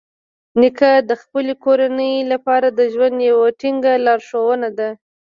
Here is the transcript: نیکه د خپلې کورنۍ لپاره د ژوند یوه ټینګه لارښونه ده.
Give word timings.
نیکه 0.59 0.91
د 1.09 1.11
خپلې 1.21 1.53
کورنۍ 1.63 2.15
لپاره 2.31 2.67
د 2.71 2.79
ژوند 2.93 3.17
یوه 3.29 3.47
ټینګه 3.59 3.93
لارښونه 4.05 4.69
ده. 4.77 4.89